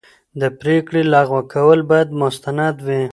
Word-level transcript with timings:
د 0.39 0.43
پرېکړې 0.59 1.01
لغوه 1.13 1.41
کول 1.53 1.79
باید 1.89 2.09
مستند 2.21 2.77
وي. 2.87 3.03